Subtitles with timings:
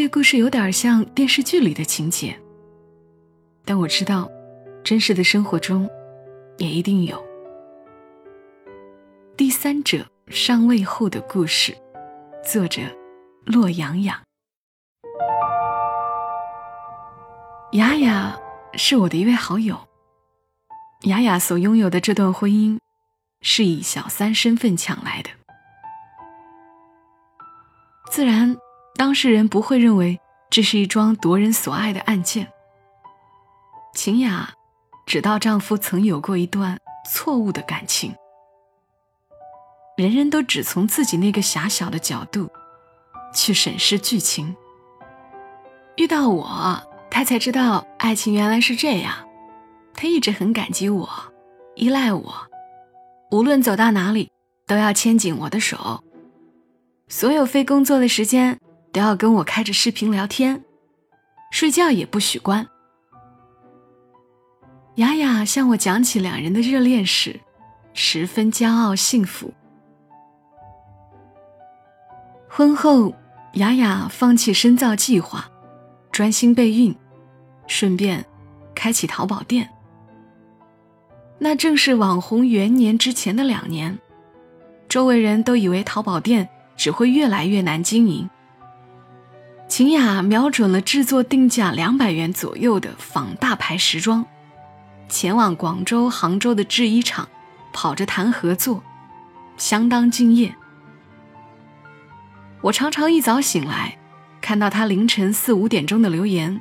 [0.00, 2.34] 这故事有点像电视剧里的情节，
[3.66, 4.30] 但我知道，
[4.82, 5.86] 真实的生活中
[6.56, 7.22] 也一定有
[9.36, 11.76] 第三者上位后的故事。
[12.42, 12.80] 作者：
[13.44, 14.18] 洛阳阳。
[17.72, 18.34] 雅雅
[18.72, 19.78] 是我的一位好友。
[21.02, 22.78] 雅雅所拥有的这段婚姻，
[23.42, 25.28] 是以小三身份抢来的，
[28.10, 28.56] 自然。
[29.00, 30.20] 当事人不会认为
[30.50, 32.52] 这是一桩夺人所爱的案件。
[33.94, 34.52] 秦雅
[35.06, 36.78] 知道丈夫曾有过一段
[37.10, 38.14] 错误的感情，
[39.96, 42.50] 人人都只从自己那个狭小的角度
[43.32, 44.54] 去审视剧情。
[45.96, 49.26] 遇到我，他才知道爱情原来是这样。
[49.94, 51.08] 他一直很感激我，
[51.74, 52.34] 依赖我，
[53.30, 54.30] 无论走到哪里
[54.66, 56.04] 都要牵紧我的手，
[57.08, 58.60] 所有非工作的时间。
[58.92, 60.64] 都要跟我开着视频聊天，
[61.50, 62.66] 睡觉也不许关。
[64.96, 67.38] 雅雅向我讲起两人的热恋史，
[67.94, 69.54] 十分骄傲幸福。
[72.48, 73.14] 婚后，
[73.54, 75.48] 雅雅放弃深造计划，
[76.10, 76.94] 专心备孕，
[77.68, 78.24] 顺便
[78.74, 79.70] 开启淘宝店。
[81.38, 83.96] 那正是网红元年之前的两年，
[84.88, 86.46] 周围人都以为淘宝店
[86.76, 88.28] 只会越来越难经营。
[89.70, 94.26] 秦雅瞄准了制作定价两百元左右的仿大牌时装，
[95.08, 97.28] 前往广州、杭州的制衣厂，
[97.72, 98.82] 跑着谈合作，
[99.56, 100.52] 相当敬业。
[102.62, 103.96] 我常常一早醒来，
[104.40, 106.60] 看到他凌晨四五点钟的留言，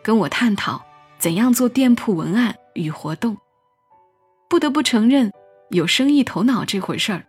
[0.00, 0.80] 跟我探讨
[1.18, 3.36] 怎样做店铺文案与活动。
[4.48, 5.32] 不得不承认，
[5.70, 7.26] 有生意头脑这回事儿，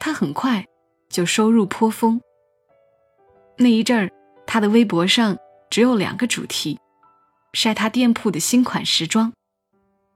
[0.00, 0.64] 他很快
[1.10, 2.18] 就收入颇丰。
[3.58, 4.10] 那一阵儿，
[4.46, 5.38] 他的微博上
[5.70, 6.78] 只有两个主题：
[7.54, 9.32] 晒他店铺的新款时装，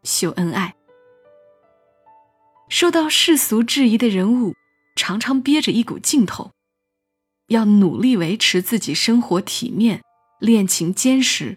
[0.02, 0.74] 秀恩爱。
[2.68, 4.54] 受到世俗质疑的人物，
[4.94, 6.52] 常常憋着一股劲头，
[7.48, 10.02] 要努力维持自己生活体面、
[10.38, 11.56] 恋情坚实，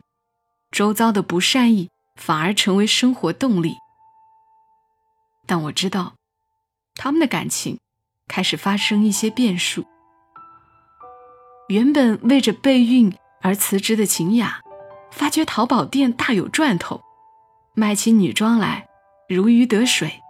[0.72, 3.76] 周遭的不善意反而成为生活动力。
[5.46, 6.16] 但我知道，
[6.96, 7.78] 他们的感情
[8.30, 9.86] 开始发生一些变数。
[11.74, 13.12] 原本为着备孕
[13.42, 14.62] 而辞职的秦雅，
[15.10, 17.02] 发觉淘宝店大有赚头，
[17.74, 18.86] 卖起女装来
[19.28, 20.22] 如鱼得水，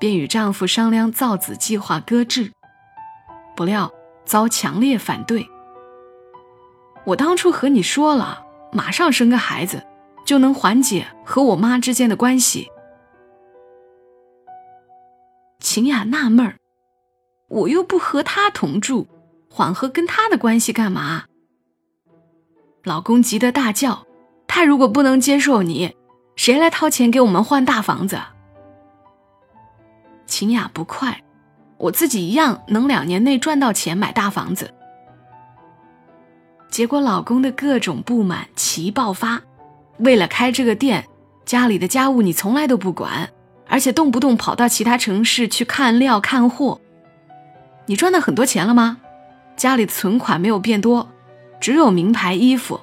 [0.00, 2.52] 便与丈夫商量造子计划搁置，
[3.54, 3.92] 不料
[4.24, 5.46] 遭强烈反对。
[7.04, 9.86] 我当初和你说了，马上生个孩子，
[10.24, 12.70] 就能缓解和我妈之间的关系。
[15.60, 16.56] 秦雅纳闷儿，
[17.48, 19.06] 我又不和他同住。
[19.54, 21.24] 缓和跟他的关系干嘛？
[22.84, 24.06] 老公急得大叫
[24.48, 25.94] ：“他如果不能接受你，
[26.36, 28.18] 谁来掏钱给我们换大房子？”
[30.24, 31.22] 秦雅不快，
[31.76, 34.72] 我自己一样能两年内赚到钱买大房子。
[36.70, 39.42] 结果老公的各种不满齐爆发，
[39.98, 41.06] 为了开这个店，
[41.44, 43.28] 家里的家务你从来都不管，
[43.68, 46.80] 而且动不动跑到其他城市去看料看货。
[47.84, 48.96] 你赚到很多钱了吗？
[49.56, 51.08] 家里的存款没有变多，
[51.60, 52.80] 只有名牌衣服，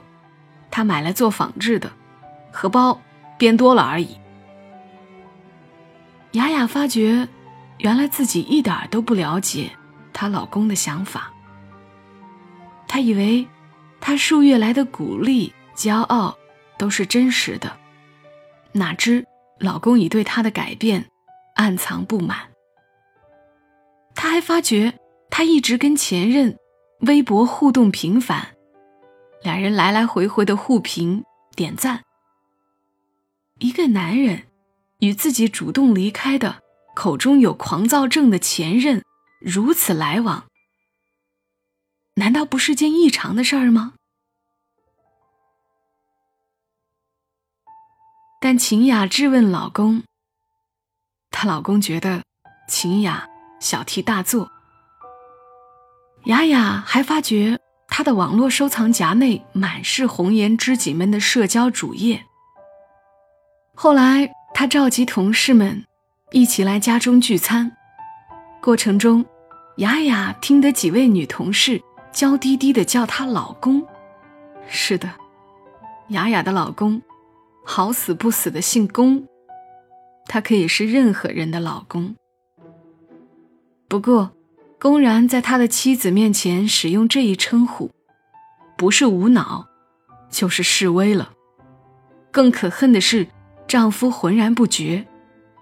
[0.71, 1.91] 她买来做仿制的，
[2.51, 3.01] 荷包
[3.37, 4.17] 变多了而已。
[6.33, 7.27] 雅雅发觉，
[7.79, 9.71] 原来自己一点都不了解
[10.13, 11.33] 她老公的想法。
[12.87, 13.47] 她以为，
[13.99, 16.37] 他数月来的鼓励、骄傲
[16.77, 17.75] 都是真实的，
[18.71, 19.25] 哪知
[19.59, 21.05] 老公已对她的改变
[21.55, 22.37] 暗藏不满。
[24.15, 24.93] 她还发觉。
[25.31, 26.57] 他一直跟前任
[27.01, 28.57] 微博互动频繁，
[29.41, 31.23] 两人来来回回的互评
[31.55, 32.03] 点赞。
[33.59, 34.47] 一个男人
[34.99, 36.61] 与自己主动离开的、
[36.93, 39.05] 口中有狂躁症的前任
[39.39, 40.47] 如此来往，
[42.15, 43.93] 难道不是件异常的事儿吗？
[48.41, 50.03] 但秦雅质问老公，
[51.31, 52.23] 她老公觉得
[52.67, 53.25] 秦雅
[53.61, 54.51] 小题大做。
[56.25, 62.23] 雅雅还发觉她的网络收藏夹内满是红颜知己们的社交主页。
[63.73, 65.85] 后来，她召集同事们
[66.31, 67.75] 一起来家中聚餐，
[68.61, 69.25] 过程中，
[69.77, 71.81] 雅雅听得几位女同事
[72.11, 73.85] 娇滴滴的叫她老公。
[74.67, 75.09] 是的，
[76.09, 77.01] 雅雅的老公。
[77.65, 79.27] 好死不死的姓龚，
[80.25, 82.15] 他可以是任何人的老公。
[83.87, 84.31] 不过，
[84.79, 87.91] 公然在他的妻子面前使用这一称呼，
[88.77, 89.67] 不是无脑，
[90.29, 91.33] 就是示威了。
[92.31, 93.27] 更可恨的是，
[93.67, 95.05] 丈夫浑然不觉，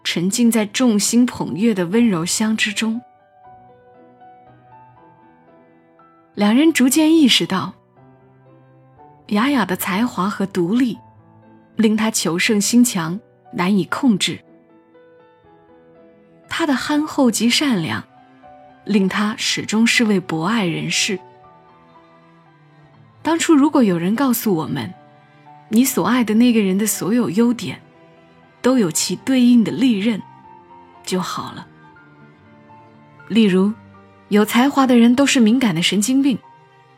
[0.04, 3.02] 沉浸在众星捧月的温柔乡之中。
[6.36, 7.74] 两人逐渐意识到，
[9.30, 10.98] 雅雅的才华和独立。
[11.76, 13.20] 令他求胜心强，
[13.54, 14.40] 难以控制。
[16.50, 18.04] 他的憨厚及善良，
[18.88, 21.20] 令他始终是位博爱人士。
[23.22, 24.94] 当初如果有人告诉我们，
[25.70, 27.82] 你所爱的那个人的所有优点，
[28.62, 30.22] 都有其对应的利刃，
[31.04, 31.68] 就好了。
[33.28, 33.74] 例如，
[34.30, 36.40] 有才华的人都是敏感的神经病，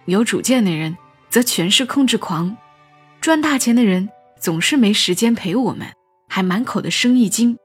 [0.05, 0.95] 有主见的人
[1.29, 2.55] 则全是控制狂，
[3.19, 4.09] 赚大钱的人。
[4.39, 5.85] 总是没时间陪我们，
[6.29, 7.57] 还满口的生意经。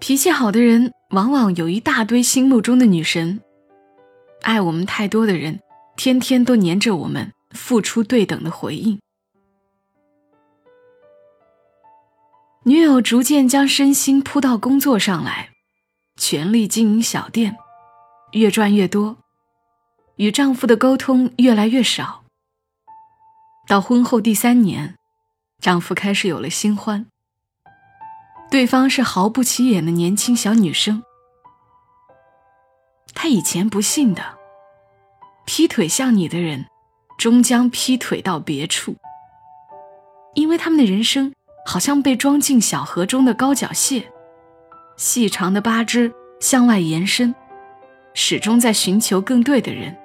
[0.00, 3.40] 脾气好的人往往有一大堆心目中的女神，
[4.42, 5.60] 爱我们太多的人，
[5.96, 9.00] 天天都黏着我们，付出对等的回应。
[12.62, 15.50] 女友逐渐将身心扑到工作上来，
[16.16, 17.56] 全力经营小店，
[18.32, 19.16] 越赚越多，
[20.14, 22.22] 与丈夫的沟通越来越少。
[23.66, 24.94] 到婚后第三年，
[25.60, 27.09] 丈夫开始有了新欢。
[28.50, 31.02] 对方是毫不起眼的年轻小女生。
[33.14, 34.22] 他以前不信的，
[35.46, 36.66] 劈腿像你的人，
[37.16, 38.96] 终将劈腿到别处。
[40.34, 41.32] 因为他们的人生
[41.64, 44.10] 好像被装进小河中的高脚蟹，
[44.96, 47.34] 细长的八只向外延伸，
[48.14, 49.96] 始终在寻求更对的人，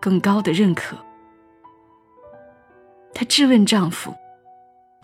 [0.00, 0.96] 更高的认可。
[3.14, 4.14] 她质问丈夫：“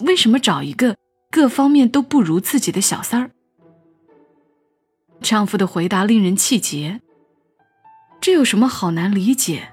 [0.06, 0.97] 为什么找一个
[1.31, 3.31] 各方面都不如自己的小三儿？”
[5.23, 7.00] 丈夫的回答令人气结
[8.21, 9.73] ：“这有什么好难理解？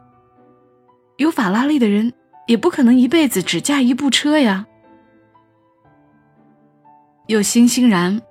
[1.17, 2.13] 有法拉利的人
[2.47, 4.67] 也不可能一辈子只驾一部车呀。”
[7.27, 8.21] 又欣欣然：“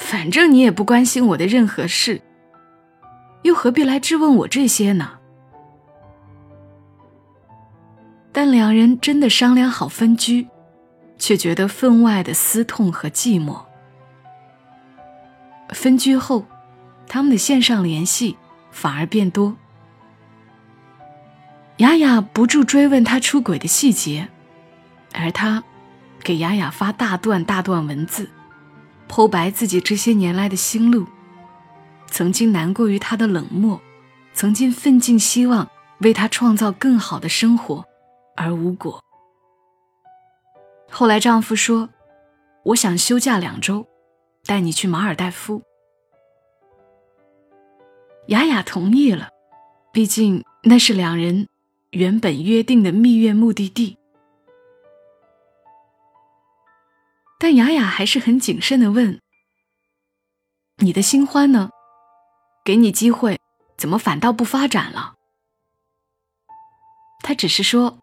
[0.00, 2.20] 反正你也不关心我的任何事，
[3.42, 5.18] 又何必来质问我这些呢？”
[8.32, 10.48] 但两人真的商量好分居，
[11.22, 13.62] 却觉得分外的思痛和寂寞。
[15.68, 16.44] 分居后，
[17.06, 18.36] 他们的线上联系
[18.72, 19.54] 反而变多。
[21.76, 24.30] 雅雅不住追问他出轨的细节，
[25.12, 25.62] 而他
[26.24, 28.28] 给雅雅发大段大段文字，
[29.08, 31.06] 剖白自己这些年来的心路。
[32.08, 33.80] 曾经难过于他的冷漠，
[34.34, 35.68] 曾经奋进希望
[36.00, 37.84] 为他创造更好的生活。
[38.36, 39.00] 而无果。
[40.94, 41.88] 后来丈夫说
[42.64, 43.88] ：“我想休假两周，
[44.44, 45.62] 带你去马尔代夫。”
[48.28, 49.30] 雅雅同意了，
[49.90, 51.48] 毕竟那是两人
[51.90, 53.96] 原本约定的蜜月目的地。
[57.38, 59.18] 但雅雅还是很谨慎的问
[60.78, 61.70] ：“你的新欢呢？
[62.62, 63.40] 给你机会，
[63.78, 65.14] 怎么反倒不发展了？”
[67.24, 67.98] 他只是说。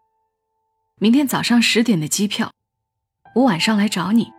[1.02, 2.52] 明天早上十点的机票，
[3.34, 4.32] 我晚上来找你，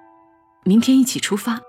[0.64, 1.60] 明天一起出发。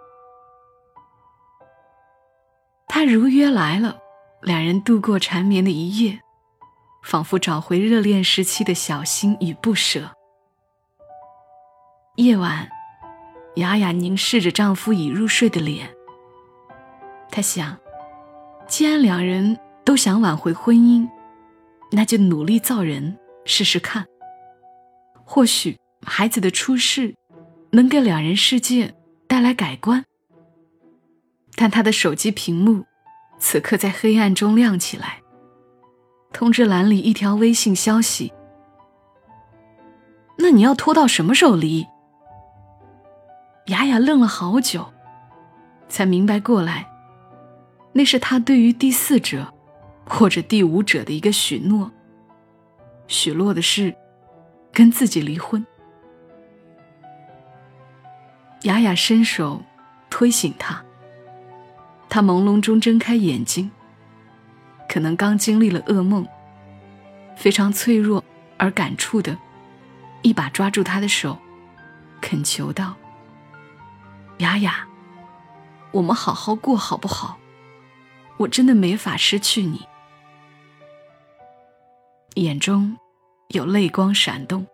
[2.88, 3.98] 他如约来了，
[4.42, 6.20] 两人度过缠绵的一夜，
[7.02, 10.10] 仿佛找回热恋时期的小心与不舍。
[12.16, 12.68] 夜晚，
[13.56, 15.88] 雅雅凝视着丈夫已入睡的脸，
[17.30, 17.78] 她想，
[18.66, 21.08] 既然两人都想挽回婚姻，
[21.92, 24.04] 那就努力造人试试看。
[25.24, 27.14] 或许孩子的出世
[27.70, 28.94] 能给两人世界
[29.26, 30.04] 带来改观，
[31.54, 32.84] 但他的手机屏幕
[33.38, 35.22] 此刻在黑暗中亮起来，
[36.32, 38.32] 通知栏里一条微信消息。
[40.38, 41.86] 那你要拖到什么时候离？
[43.66, 44.92] 雅雅愣了好久，
[45.88, 46.90] 才明白过来，
[47.92, 49.54] 那是他对于第四者
[50.04, 51.90] 或者第五者的一个许诺。
[53.06, 53.94] 许诺的是
[54.72, 55.64] 跟自己离婚。
[58.62, 59.60] 雅雅伸手
[60.08, 60.84] 推醒他，
[62.08, 63.70] 他朦胧中睁开眼睛，
[64.88, 66.26] 可能刚经历了噩梦，
[67.36, 68.22] 非常脆弱
[68.58, 69.36] 而感触的。
[70.22, 71.36] 一把抓住他的手，
[72.20, 72.94] 恳求道
[74.38, 74.86] ：“雅雅，
[75.90, 77.36] 我们好好过好不好？
[78.36, 79.84] 我真的没法失去你。”
[82.36, 82.96] 眼中
[83.48, 84.64] 有泪光闪动，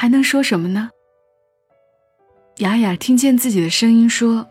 [0.00, 0.88] 还能说什么呢？
[2.56, 4.48] 雅雅听见自己的声音说：“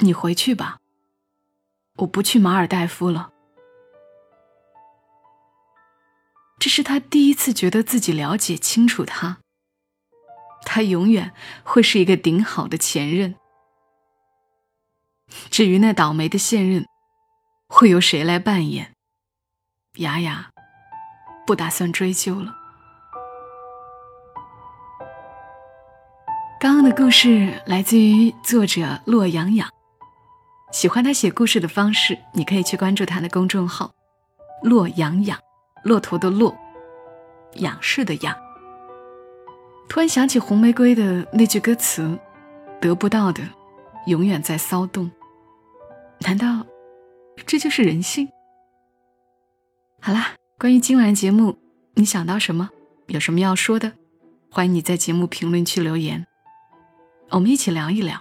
[0.00, 0.78] 你回去吧，
[1.96, 3.30] 我不去马尔代夫了。”
[6.58, 9.40] 这是他第一次觉得自己了解清楚他。
[10.64, 13.34] 他永远会是一个顶好的前任。
[15.50, 16.86] 至于那倒霉的现任，
[17.68, 18.94] 会由谁来扮演？
[19.96, 20.50] 雅雅
[21.46, 22.61] 不打算追究了。
[26.62, 29.68] 刚刚的故事来自于作者洛阳阳。
[30.70, 33.90] 喜欢他写故事的方式，你可以去关注他的公众号
[34.62, 35.36] “洛阳阳”。
[35.82, 36.56] 骆驼的骆，
[37.54, 38.32] 仰视的仰。
[39.88, 42.16] 突然想起红玫瑰的那句歌词
[42.80, 43.42] ：“得不到的，
[44.06, 45.10] 永远在骚动。”
[46.22, 46.64] 难道
[47.44, 48.28] 这就是人性？
[50.00, 51.58] 好啦，关于今晚的节目，
[51.94, 52.70] 你想到什么？
[53.08, 53.94] 有什么要说的？
[54.48, 56.24] 欢迎你在节目评论区留言，
[57.32, 58.20] 我们一起聊一聊。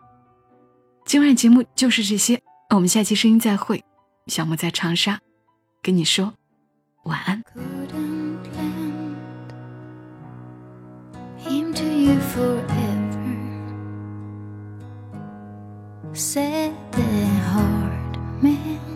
[1.06, 3.84] 今晚节目就是这些，我们下期声音再会。
[4.28, 5.20] 小莫在长沙，
[5.82, 6.34] 跟你说。
[7.04, 7.44] 晚安。
[16.14, 17.02] Said the
[17.52, 18.91] hard man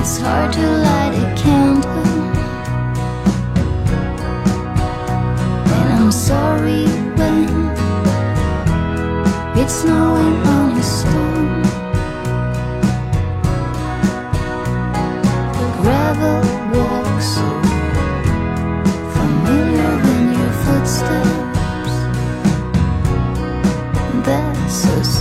[0.00, 1.90] It's hard to light a candle.
[5.74, 6.86] And I'm sorry
[7.18, 7.48] when
[9.58, 11.62] it's snowing on a stone.
[15.58, 17.48] The gravel walks so
[19.16, 19.92] familiar
[20.32, 21.94] your footsteps.
[24.24, 25.17] That's a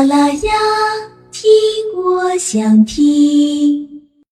[0.00, 0.52] 啦啦呀，
[1.30, 1.50] 听
[1.94, 3.89] 我想听。